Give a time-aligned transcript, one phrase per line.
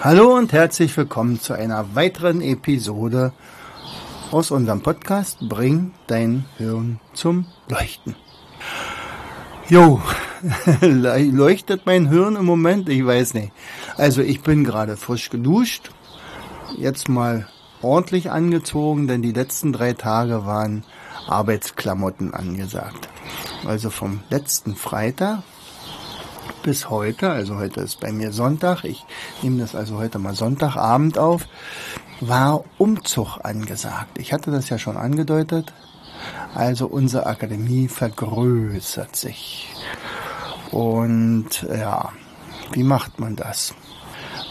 [0.00, 3.32] Hallo und herzlich willkommen zu einer weiteren Episode
[4.30, 8.14] aus unserem Podcast Bring dein Hirn zum Leuchten.
[9.68, 10.00] Jo,
[10.80, 12.88] leuchtet mein Hirn im Moment?
[12.88, 13.50] Ich weiß nicht.
[13.96, 15.90] Also ich bin gerade frisch geduscht,
[16.76, 17.48] jetzt mal
[17.82, 20.84] ordentlich angezogen, denn die letzten drei Tage waren
[21.26, 23.08] Arbeitsklamotten angesagt.
[23.66, 25.42] Also vom letzten Freitag
[26.62, 29.04] bis heute, also heute ist bei mir Sonntag, ich
[29.42, 31.46] nehme das also heute mal Sonntagabend auf,
[32.20, 34.18] war Umzug angesagt.
[34.18, 35.72] Ich hatte das ja schon angedeutet.
[36.54, 39.72] Also unsere Akademie vergrößert sich.
[40.70, 42.12] Und ja,
[42.72, 43.74] wie macht man das?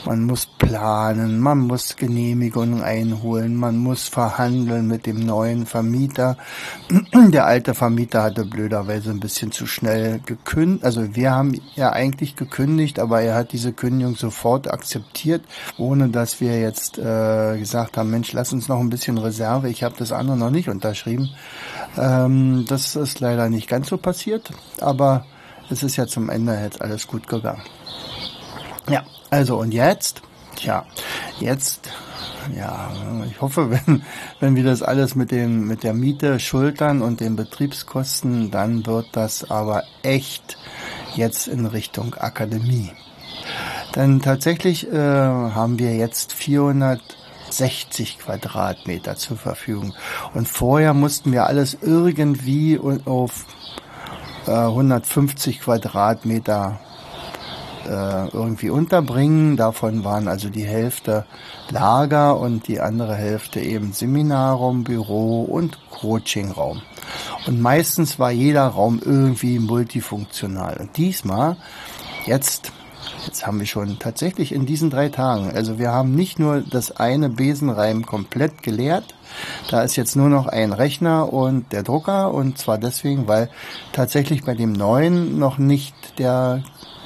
[0.08, 6.38] Man muss planen, man muss Genehmigungen einholen, man muss verhandeln mit dem neuen Vermieter.
[7.14, 10.86] Der alte Vermieter hatte blöderweise ein bisschen zu schnell gekündigt.
[10.86, 15.44] Also wir haben ja eigentlich gekündigt, aber er hat diese Kündigung sofort akzeptiert,
[15.78, 19.68] ohne dass wir jetzt äh, gesagt haben, Mensch, lass uns noch ein bisschen Reserve.
[19.68, 21.32] Ich habe das andere noch nicht unterschrieben.
[21.98, 25.26] Ähm, das ist leider nicht ganz so passiert, aber
[25.70, 27.64] es ist ja zum Ende jetzt alles gut gegangen.
[28.90, 30.22] Ja, also und jetzt?
[30.56, 30.86] Tja,
[31.40, 31.92] jetzt,
[32.56, 32.90] ja,
[33.30, 34.04] ich hoffe, wenn,
[34.40, 39.08] wenn wir das alles mit dem, mit der Miete schultern und den Betriebskosten, dann wird
[39.12, 40.58] das aber echt
[41.16, 42.92] jetzt in Richtung Akademie.
[43.96, 49.94] Denn tatsächlich äh, haben wir jetzt 460 Quadratmeter zur Verfügung.
[50.34, 53.46] Und vorher mussten wir alles irgendwie auf
[54.46, 56.80] äh, 150 Quadratmeter
[57.88, 59.58] äh, irgendwie unterbringen.
[59.58, 61.26] Davon waren also die Hälfte
[61.70, 66.82] Lager und die andere Hälfte eben Seminarraum, Büro und Coachingraum.
[67.46, 70.78] Und meistens war jeder Raum irgendwie multifunktional.
[70.78, 71.58] Und diesmal,
[72.26, 72.72] jetzt
[73.26, 76.92] Jetzt haben wir schon tatsächlich in diesen drei Tagen, also wir haben nicht nur das
[76.92, 79.16] eine Besenreim komplett geleert,
[79.70, 83.50] da ist jetzt nur noch ein Rechner und der Drucker und zwar deswegen, weil
[83.92, 86.64] tatsächlich bei dem neuen noch nicht der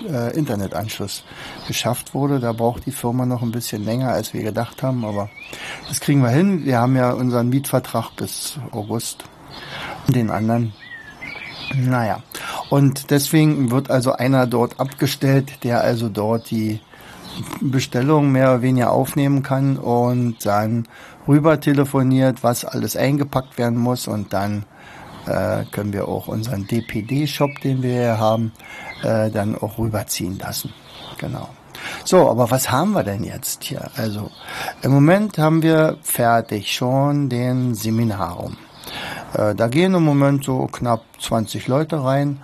[0.08, 1.24] äh, Internetanschluss
[1.68, 2.40] geschafft wurde.
[2.40, 5.30] Da braucht die Firma noch ein bisschen länger, als wir gedacht haben, aber
[5.88, 6.66] das kriegen wir hin.
[6.66, 9.24] Wir haben ja unseren Mietvertrag bis August.
[10.08, 10.74] Und den anderen,
[11.76, 12.22] naja.
[12.70, 16.80] Und deswegen wird also einer dort abgestellt, der also dort die
[17.62, 20.88] Bestellung mehr oder weniger aufnehmen kann und dann
[21.28, 24.66] rüber telefoniert, was alles eingepackt werden muss und dann
[25.26, 28.52] äh, können wir auch unseren DPD-Shop, den wir hier haben,
[29.04, 30.74] äh, dann auch rüberziehen lassen.
[31.20, 31.50] Genau.
[32.04, 33.90] So, aber was haben wir denn jetzt hier?
[33.96, 34.30] Also
[34.82, 38.58] im Moment haben wir fertig schon den Seminarraum.
[39.34, 42.40] Äh, da gehen im Moment so knapp 20 Leute rein.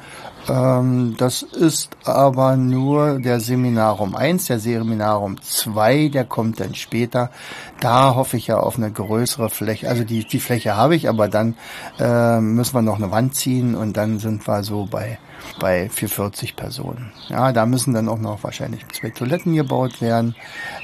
[0.49, 7.29] Ähm, das ist aber nur der Seminarraum 1, der Seminarraum 2, der kommt dann später.
[7.79, 9.89] Da hoffe ich ja auf eine größere Fläche.
[9.89, 11.55] Also die, die Fläche habe ich, aber dann
[11.99, 15.19] äh, müssen wir noch eine Wand ziehen und dann sind wir so bei
[15.59, 17.11] bei 440 Personen.
[17.29, 20.35] Ja, da müssen dann auch noch wahrscheinlich zwei Toiletten gebaut werden,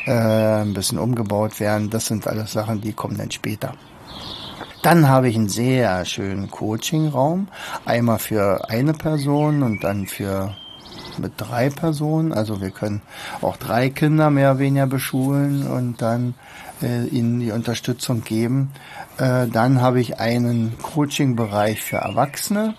[0.05, 1.89] äh, ein bisschen umgebaut werden.
[1.89, 3.73] Das sind alles Sachen, die kommen dann später.
[4.83, 7.47] Dann habe ich einen sehr schönen Coaching-Raum.
[7.85, 10.57] Einmal für eine Person und dann für
[11.17, 12.33] mit drei Personen.
[12.33, 13.01] Also wir können
[13.41, 16.33] auch drei Kinder mehr oder weniger beschulen und dann
[16.81, 18.71] äh, ihnen die Unterstützung geben.
[19.17, 22.75] Äh, dann habe ich einen Coaching-Bereich für Erwachsene.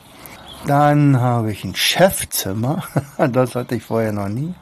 [0.67, 2.85] Dann habe ich ein Chefzimmer.
[3.33, 4.55] das hatte ich vorher noch nie.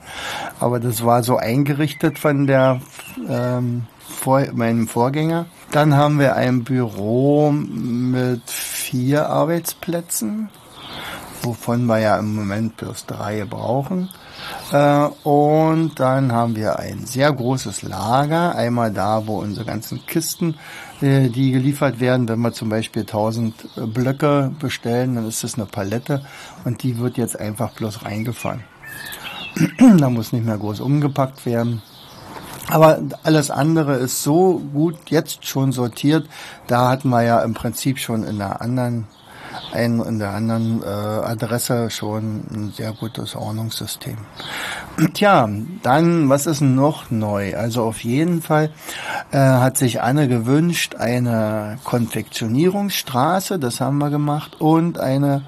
[0.60, 2.80] Aber das war so eingerichtet von der
[3.28, 5.46] ähm, vor, meinem Vorgänger.
[5.72, 10.50] Dann haben wir ein Büro mit vier Arbeitsplätzen,
[11.42, 14.10] wovon wir ja im Moment bloß drei brauchen.
[14.70, 20.56] Äh, und dann haben wir ein sehr großes Lager, einmal da, wo unsere ganzen Kisten,
[21.00, 25.64] äh, die geliefert werden, wenn wir zum Beispiel 1000 Blöcke bestellen, dann ist das eine
[25.64, 26.22] Palette
[26.66, 28.62] und die wird jetzt einfach bloß reingefahren.
[29.98, 31.80] da muss nicht mehr groß umgepackt werden.
[32.72, 36.26] Aber alles andere ist so gut jetzt schon sortiert.
[36.68, 39.06] Da hatten wir ja im Prinzip schon in einer anderen
[39.74, 44.16] ein, in der anderen äh, Adresse schon ein sehr gutes Ordnungssystem.
[45.12, 45.50] Tja,
[45.82, 47.54] dann, was ist noch neu?
[47.54, 48.70] Also auf jeden Fall
[49.32, 55.42] äh, hat sich Anne gewünscht, eine Konfektionierungsstraße, das haben wir gemacht, und eine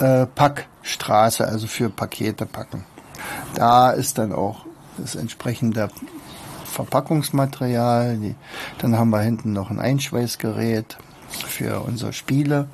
[0.00, 2.84] äh, Packstraße, also für Pakete packen.
[3.54, 4.66] Da ist dann auch
[4.98, 5.88] das entsprechende
[6.74, 8.18] Verpackungsmaterial.
[8.18, 8.34] Die,
[8.78, 10.98] dann haben wir hinten noch ein Einschweißgerät
[11.28, 12.68] für unsere Spiele.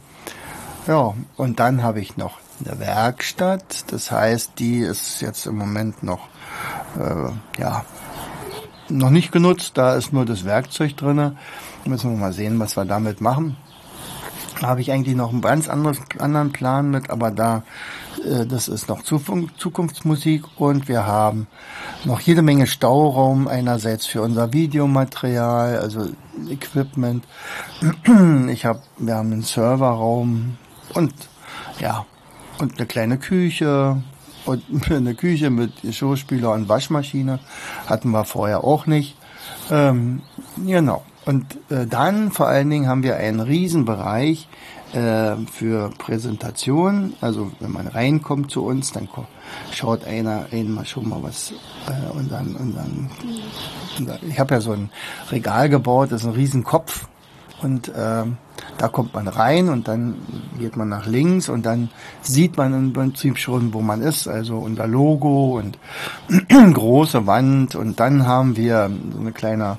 [0.86, 3.84] Ja, und dann habe ich noch eine Werkstatt.
[3.92, 6.28] Das heißt, die ist jetzt im Moment noch,
[6.98, 7.84] äh, ja,
[8.88, 9.72] noch nicht genutzt.
[9.76, 11.36] Da ist nur das Werkzeug drinne.
[11.84, 13.56] Müssen wir mal sehen, was wir damit machen.
[14.60, 17.62] Da habe ich eigentlich noch einen ganz anderes, anderen Plan mit, aber da,
[18.24, 21.46] äh, das ist noch Zukunftsmusik und wir haben
[22.04, 26.10] noch jede Menge Stauraum einerseits für unser Videomaterial, also
[26.48, 27.24] Equipment.
[28.50, 30.58] Ich habe, wir haben einen Serverraum
[30.92, 31.14] und
[31.78, 32.04] ja,
[32.58, 34.02] und eine kleine Küche
[34.44, 37.38] und eine Küche mit Showspieler und Waschmaschine
[37.86, 39.16] hatten wir vorher auch nicht.
[39.70, 40.20] Ähm,
[40.66, 41.02] genau.
[41.26, 44.48] Und äh, dann vor allen Dingen haben wir einen Riesenbereich
[44.92, 47.14] äh, für Präsentation.
[47.20, 49.08] Also wenn man reinkommt zu uns, dann
[49.72, 51.52] schaut einer einmal schon mal was
[51.86, 53.10] äh, und dann, und dann,
[53.98, 54.90] und dann ich habe ja so ein
[55.30, 57.06] Regal gebaut, das ist ein Riesenkopf.
[57.62, 58.24] Und äh,
[58.78, 60.14] da kommt man rein und dann
[60.58, 61.90] geht man nach links und dann
[62.22, 65.78] sieht man im Prinzip schon, wo man ist, also unser Logo und
[66.74, 67.74] große Wand.
[67.74, 69.78] Und dann haben wir so eine kleine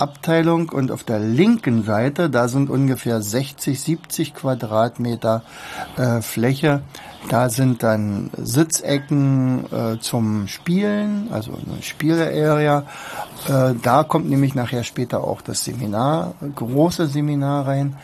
[0.00, 5.42] Abteilung und auf der linken Seite, da sind ungefähr 60, 70 Quadratmeter
[5.96, 6.82] äh, Fläche.
[7.28, 12.84] Da sind dann Sitzecken äh, zum Spielen, also eine Spielearea.
[13.46, 17.96] Äh, da kommt nämlich nachher später auch das Seminar, große Seminar rein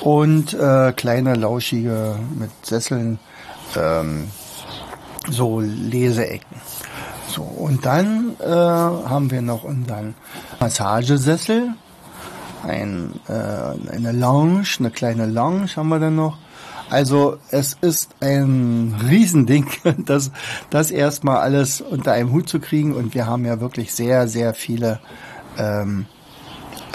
[0.00, 3.18] und äh, kleine lauschige mit Sesseln,
[3.76, 4.28] ähm,
[5.30, 6.56] so Leseecken.
[7.36, 10.14] So, und dann äh, haben wir noch unseren
[10.58, 11.74] Massagesessel,
[12.62, 16.38] ein, äh, eine Lounge, eine kleine Lounge haben wir dann noch.
[16.88, 19.66] Also es ist ein Riesending,
[19.98, 20.30] das,
[20.70, 22.94] das erstmal alles unter einem Hut zu kriegen.
[22.94, 25.00] Und wir haben ja wirklich sehr, sehr viele
[25.58, 26.06] ähm,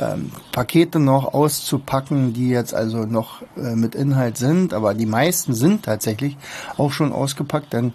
[0.02, 4.74] ähm, Pakete noch auszupacken, die jetzt also noch äh, mit Inhalt sind.
[4.74, 6.36] Aber die meisten sind tatsächlich
[6.78, 7.94] auch schon ausgepackt, denn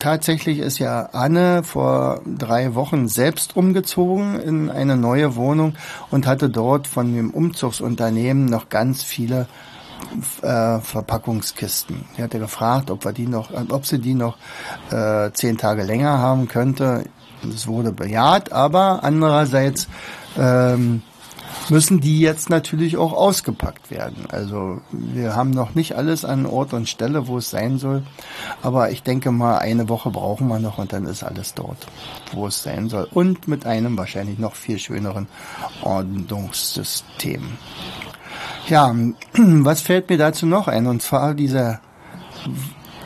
[0.00, 5.74] Tatsächlich ist ja Anne vor drei Wochen selbst umgezogen in eine neue Wohnung
[6.10, 9.46] und hatte dort von dem Umzugsunternehmen noch ganz viele
[10.40, 12.06] äh, Verpackungskisten.
[12.16, 14.38] Sie hatte gefragt, ob wir die noch, ob sie die noch
[14.90, 17.04] äh, zehn Tage länger haben könnte.
[17.46, 19.86] Es wurde bejaht, aber andererseits
[20.38, 21.02] ähm,
[21.70, 24.26] müssen die jetzt natürlich auch ausgepackt werden.
[24.30, 28.02] Also wir haben noch nicht alles an Ort und Stelle, wo es sein soll.
[28.62, 31.86] Aber ich denke mal, eine Woche brauchen wir noch und dann ist alles dort,
[32.32, 33.08] wo es sein soll.
[33.12, 35.28] Und mit einem wahrscheinlich noch viel schöneren
[35.82, 37.42] Ordnungssystem.
[38.68, 38.94] Ja,
[39.34, 40.86] was fällt mir dazu noch ein?
[40.86, 41.80] Und zwar dieser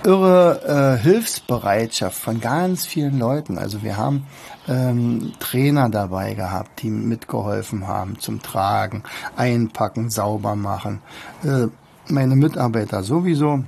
[0.05, 3.58] irre äh, Hilfsbereitschaft von ganz vielen Leuten.
[3.58, 4.26] Also wir haben
[4.69, 9.02] ähm, Trainer dabei gehabt, die mitgeholfen haben zum Tragen,
[9.37, 11.00] Einpacken, sauber machen.
[11.43, 11.69] Äh,
[12.08, 13.64] meine Mitarbeiter sowieso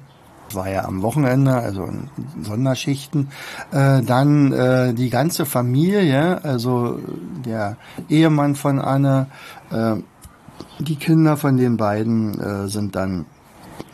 [0.52, 2.08] war ja am Wochenende, also in
[2.42, 3.28] Sonderschichten.
[3.72, 7.00] Äh, dann äh, die ganze Familie, also
[7.44, 7.76] der
[8.08, 9.26] Ehemann von Anne,
[9.70, 9.96] äh,
[10.78, 13.26] die Kinder von den beiden äh, sind dann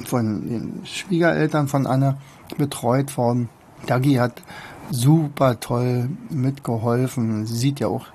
[0.04, 2.18] von den Schwiegereltern von Anne
[2.58, 3.48] betreut worden.
[3.86, 4.42] Dagi hat
[4.90, 7.46] super toll mitgeholfen.
[7.46, 8.06] Sie sieht ja auch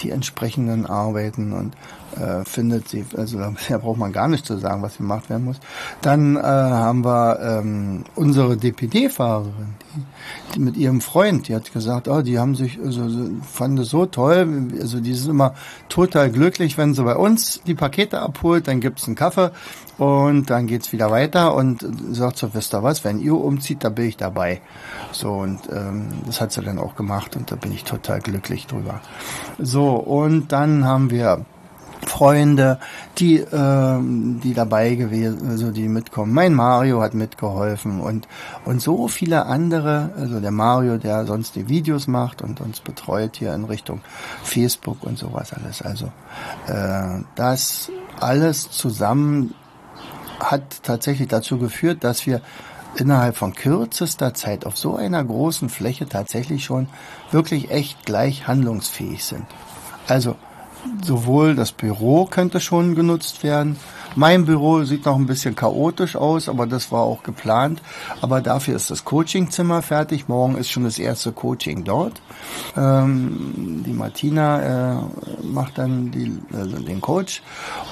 [0.00, 1.74] die entsprechenden Arbeiten und
[2.18, 5.58] äh, findet sie, also da braucht man gar nicht zu sagen, was gemacht werden muss.
[6.02, 12.08] Dann äh, haben wir ähm, unsere DPD-Fahrerin, die, die mit ihrem Freund, die hat gesagt,
[12.08, 13.08] oh, die haben sich, also
[13.42, 15.54] fand es so toll, also die sind immer
[15.88, 19.50] total glücklich, wenn sie bei uns die Pakete abholt, dann gibt's einen Kaffee
[19.98, 23.88] und dann geht's wieder weiter und sagt so, wisst ihr was, wenn ihr umzieht, da
[23.88, 24.60] bin ich dabei.
[25.12, 28.66] So, und ähm, das hat sie dann auch gemacht und da bin ich total glücklich
[28.66, 29.00] drüber.
[29.58, 31.46] So, und dann haben wir
[32.06, 32.78] Freunde,
[33.18, 36.32] die, äh, die dabei gewesen, also die mitkommen.
[36.32, 38.28] Mein Mario hat mitgeholfen und,
[38.64, 43.36] und so viele andere, also der Mario, der sonst die Videos macht und uns betreut
[43.36, 44.00] hier in Richtung
[44.42, 45.82] Facebook und sowas alles.
[45.82, 46.06] Also
[46.66, 49.54] äh, das alles zusammen
[50.40, 52.40] hat tatsächlich dazu geführt, dass wir
[52.96, 56.88] innerhalb von kürzester Zeit auf so einer großen Fläche tatsächlich schon
[57.30, 59.44] wirklich echt gleich handlungsfähig sind.
[60.08, 60.36] Also
[61.02, 63.76] sowohl das Büro könnte schon genutzt werden,
[64.18, 67.82] Mein Büro sieht noch ein bisschen chaotisch aus, aber das war auch geplant.
[68.22, 70.26] Aber dafür ist das Coachingzimmer fertig.
[70.26, 72.22] Morgen ist schon das erste Coaching dort.
[72.78, 75.02] Ähm, die Martina äh,
[75.42, 77.42] macht dann die, also den Coach.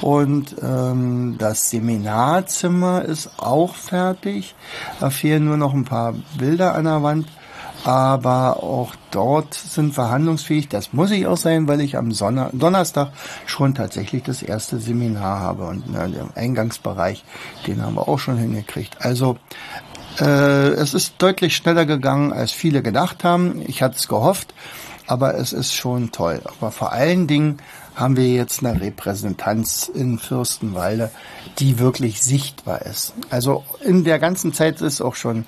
[0.00, 4.54] Und ähm, das Seminarzimmer ist auch fertig.
[5.00, 7.26] Da fehlen nur noch ein paar Bilder an der Wand
[7.84, 10.68] aber auch dort sind wir handlungsfähig.
[10.68, 13.12] Das muss ich auch sein, weil ich am Sonner Donnerstag
[13.46, 17.24] schon tatsächlich das erste Seminar habe und ne, der Eingangsbereich,
[17.66, 19.04] den haben wir auch schon hingekriegt.
[19.04, 19.36] Also
[20.18, 23.62] äh, es ist deutlich schneller gegangen, als viele gedacht haben.
[23.66, 24.54] Ich hatte es gehofft,
[25.06, 26.40] aber es ist schon toll.
[26.44, 27.58] Aber vor allen Dingen
[27.94, 31.10] haben wir jetzt eine Repräsentanz in Fürstenwalde,
[31.58, 33.12] die wirklich sichtbar ist.
[33.30, 35.44] Also in der ganzen Zeit ist auch schon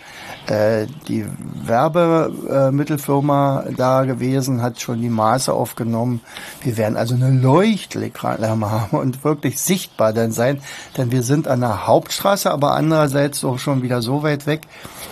[0.46, 1.26] äh, die
[1.64, 6.20] Werbemittelfirma äh, da gewesen, hat schon die Maße aufgenommen.
[6.62, 10.60] Wir werden also eine Leuchtreklame haben und wirklich sichtbar dann sein,
[10.96, 14.62] denn wir sind an der Hauptstraße, aber andererseits auch schon wieder so weit weg,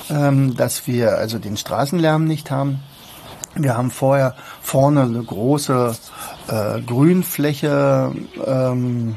[0.08, 2.80] ähm, dass wir also den Straßenlärm nicht haben.
[3.56, 5.94] Wir haben vorher vorne eine große
[6.48, 8.12] äh, Grünfläche,
[8.44, 9.16] ähm,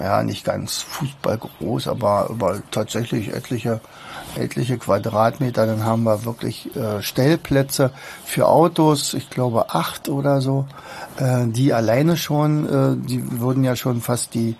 [0.00, 3.80] ja nicht ganz fußballgroß, aber, aber tatsächlich etliche
[4.36, 5.66] etliche Quadratmeter.
[5.66, 7.90] Dann haben wir wirklich äh, Stellplätze
[8.24, 10.66] für Autos, ich glaube acht oder so.
[11.18, 14.56] Äh, die alleine schon, äh, die würden ja schon fast die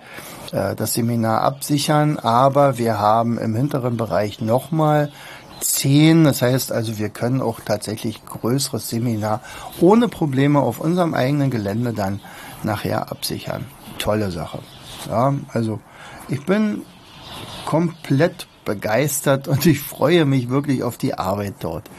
[0.51, 5.11] äh, das Seminar absichern, aber wir haben im hinteren Bereich nochmal
[5.59, 6.23] 10.
[6.23, 9.41] Das heißt also, wir können auch tatsächlich größeres Seminar
[9.79, 12.19] ohne Probleme auf unserem eigenen Gelände dann
[12.63, 13.65] nachher absichern.
[13.97, 14.59] Tolle Sache.
[15.07, 15.79] Ja, also
[16.29, 16.83] ich bin
[17.65, 21.89] komplett begeistert und ich freue mich wirklich auf die Arbeit dort.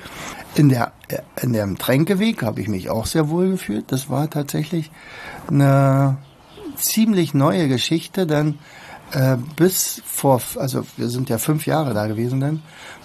[0.54, 0.92] In der
[1.40, 3.90] in dem Tränkeweg habe ich mich auch sehr wohl gefühlt.
[3.92, 4.90] Das war tatsächlich
[5.48, 6.16] eine
[6.76, 8.58] ziemlich neue Geschichte, denn
[9.12, 13.03] äh, bis vor, also wir sind ja fünf Jahre da gewesen dann, äh,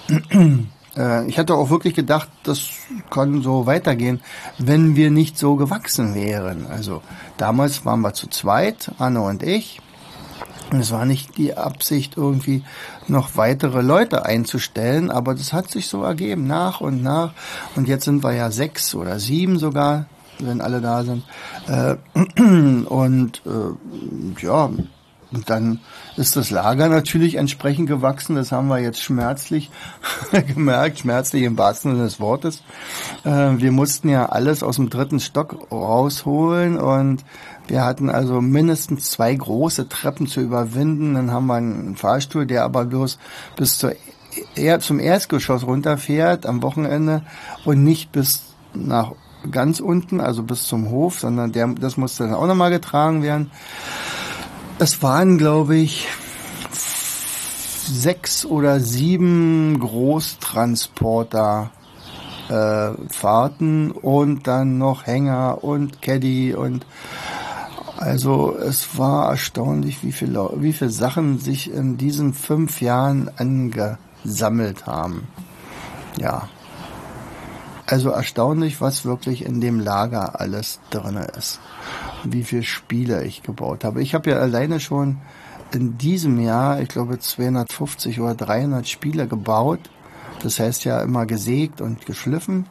[1.27, 2.71] ich hatte auch wirklich gedacht, das
[3.09, 4.19] kann so weitergehen,
[4.57, 6.67] wenn wir nicht so gewachsen wären.
[6.67, 7.01] Also
[7.37, 9.79] damals waren wir zu zweit, Anne und ich.
[10.71, 12.63] Und es war nicht die Absicht, irgendwie
[13.07, 17.31] noch weitere Leute einzustellen, aber das hat sich so ergeben, nach und nach.
[17.75, 20.05] Und jetzt sind wir ja sechs oder sieben sogar,
[20.37, 21.23] wenn alle da sind.
[21.67, 21.95] Äh,
[22.85, 24.69] und äh, ja,
[25.31, 25.79] und dann
[26.17, 28.35] ist das Lager natürlich entsprechend gewachsen.
[28.35, 29.69] Das haben wir jetzt schmerzlich
[30.53, 32.63] gemerkt, schmerzlich im wahrsten Sinne des Wortes.
[33.23, 37.23] Äh, wir mussten ja alles aus dem dritten Stock rausholen und
[37.67, 41.13] wir hatten also mindestens zwei große Treppen zu überwinden.
[41.13, 43.19] Dann haben wir einen Fahrstuhl, der aber bloß
[43.55, 43.93] bis zur,
[44.55, 47.23] eher zum Erstgeschoss runterfährt am Wochenende
[47.65, 48.41] und nicht bis
[48.73, 49.11] nach
[49.51, 53.51] ganz unten, also bis zum Hof, sondern der, das musste dann auch nochmal getragen werden.
[54.81, 56.07] Es waren, glaube ich,
[56.71, 61.71] sechs oder sieben Großtransporter
[62.47, 66.85] äh, Fahrten und dann noch Hänger und Caddy und
[67.97, 74.87] also es war erstaunlich, wie viele, wie viele Sachen sich in diesen fünf Jahren angesammelt
[74.87, 75.27] haben.
[76.17, 76.47] Ja.
[77.85, 81.59] Also erstaunlich, was wirklich in dem Lager alles drinne ist
[82.23, 84.01] wie viele Spiele ich gebaut habe.
[84.01, 85.17] Ich habe ja alleine schon
[85.73, 89.79] in diesem Jahr, ich glaube 250 oder 300 Spiele gebaut.
[90.41, 92.67] Das heißt ja immer gesägt und geschliffen.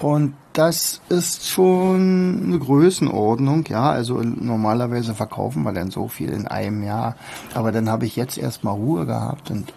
[0.00, 3.90] Und das ist schon eine Größenordnung, ja.
[3.90, 7.16] Also normalerweise verkaufen wir dann so viel in einem Jahr.
[7.54, 9.72] Aber dann habe ich jetzt erstmal Ruhe gehabt und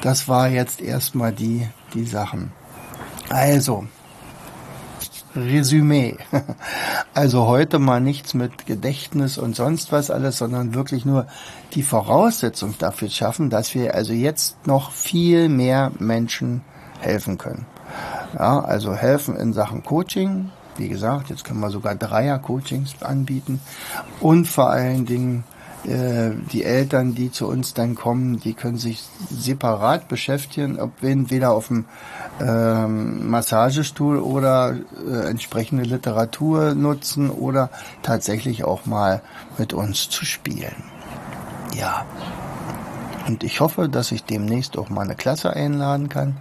[0.00, 2.52] das war jetzt erstmal die, die Sachen.
[3.28, 3.84] Also,
[5.36, 6.16] Resümee.
[7.12, 11.26] Also heute mal nichts mit Gedächtnis und sonst was alles, sondern wirklich nur
[11.74, 16.62] die Voraussetzung dafür schaffen, dass wir also jetzt noch viel mehr Menschen
[17.00, 17.66] helfen können.
[18.34, 20.50] Ja, also helfen in Sachen Coaching.
[20.76, 23.60] Wie gesagt, jetzt können wir sogar Dreier-Coachings anbieten
[24.20, 25.44] und vor allen Dingen
[25.84, 31.52] äh, die Eltern, die zu uns dann kommen, die können sich separat beschäftigen, ob entweder
[31.52, 31.86] auf dem
[32.40, 37.70] ähm, Massagestuhl oder äh, entsprechende Literatur nutzen oder
[38.02, 39.22] tatsächlich auch mal
[39.58, 40.84] mit uns zu spielen.
[41.74, 42.04] Ja.
[43.30, 46.36] Und ich hoffe, dass ich demnächst auch mal eine Klasse einladen kann,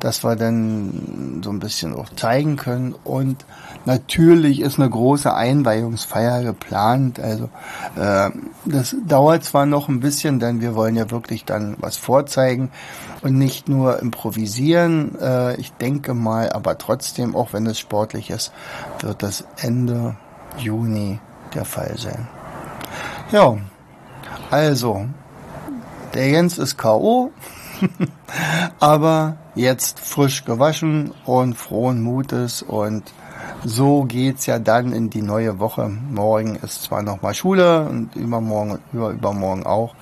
[0.00, 2.94] dass wir dann so ein bisschen auch zeigen können.
[3.04, 3.44] Und
[3.84, 7.20] natürlich ist eine große Einweihungsfeier geplant.
[7.20, 7.50] Also
[7.96, 8.30] äh,
[8.64, 12.70] das dauert zwar noch ein bisschen, denn wir wollen ja wirklich dann was vorzeigen
[13.20, 15.20] und nicht nur improvisieren.
[15.20, 18.52] Äh, ich denke mal, aber trotzdem, auch wenn es sportlich ist,
[19.00, 20.16] wird das Ende
[20.56, 21.18] Juni
[21.52, 22.26] der Fall sein.
[23.30, 23.58] Ja,
[24.50, 25.08] Also,
[26.14, 27.30] der Jens ist K.O.,
[28.80, 33.12] aber jetzt frisch gewaschen und frohen Mutes und
[33.64, 35.88] so geht's ja dann in die neue Woche.
[35.88, 39.94] Morgen ist zwar noch mal Schule und übermorgen und übermorgen auch,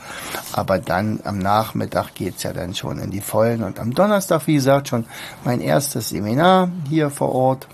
[0.52, 4.55] aber dann am Nachmittag geht's ja dann schon in die Vollen und am Donnerstag, wie
[4.55, 5.05] gesagt, schon
[5.45, 7.69] mein erstes Seminar hier vor Ort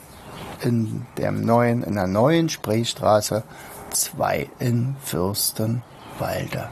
[0.63, 3.45] in dem neuen, in der neuen Spreestraße
[3.91, 6.69] 2 in Fürstenwalde.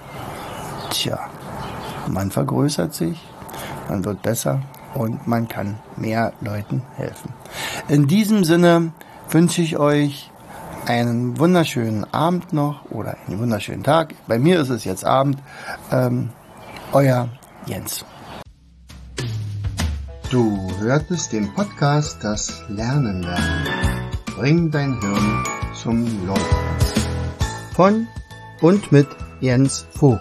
[0.91, 1.31] Tja,
[2.09, 3.21] man vergrößert sich,
[3.89, 4.61] man wird besser
[4.95, 7.33] und man kann mehr Leuten helfen.
[7.89, 8.93] In diesem Sinne
[9.31, 10.31] wünsche ich euch
[10.87, 14.15] einen wunderschönen Abend noch oder einen wunderschönen Tag.
[14.27, 15.39] Bei mir ist es jetzt Abend.
[15.91, 16.31] Ähm,
[16.93, 17.29] euer
[17.67, 18.05] Jens.
[20.31, 23.67] Du hörtest den Podcast Das Lernen lernen.
[24.37, 25.45] Bring dein Hirn
[25.75, 26.59] zum Leuchten.
[27.75, 28.07] Von
[28.61, 29.09] und mit
[29.41, 30.21] Jens Vogt,